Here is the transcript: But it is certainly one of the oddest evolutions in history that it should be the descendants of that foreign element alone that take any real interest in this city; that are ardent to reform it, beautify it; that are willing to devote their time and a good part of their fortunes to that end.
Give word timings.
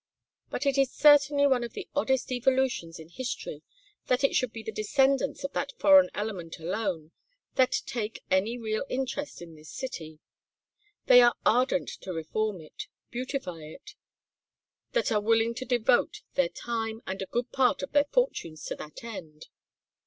But 0.49 0.65
it 0.65 0.79
is 0.79 0.91
certainly 0.91 1.45
one 1.45 1.63
of 1.63 1.73
the 1.73 1.87
oddest 1.93 2.31
evolutions 2.31 2.97
in 2.97 3.07
history 3.07 3.61
that 4.07 4.23
it 4.23 4.33
should 4.35 4.51
be 4.51 4.63
the 4.63 4.71
descendants 4.71 5.43
of 5.43 5.53
that 5.53 5.73
foreign 5.77 6.09
element 6.15 6.57
alone 6.57 7.11
that 7.53 7.83
take 7.85 8.23
any 8.31 8.57
real 8.57 8.83
interest 8.89 9.43
in 9.43 9.53
this 9.53 9.69
city; 9.69 10.19
that 11.05 11.19
are 11.21 11.35
ardent 11.45 11.87
to 12.01 12.13
reform 12.13 12.61
it, 12.61 12.87
beautify 13.11 13.59
it; 13.61 13.93
that 14.93 15.11
are 15.11 15.21
willing 15.21 15.53
to 15.53 15.65
devote 15.65 16.23
their 16.33 16.49
time 16.49 17.03
and 17.05 17.21
a 17.21 17.27
good 17.27 17.51
part 17.51 17.83
of 17.83 17.91
their 17.91 18.05
fortunes 18.05 18.65
to 18.65 18.75
that 18.77 19.03
end. 19.03 19.49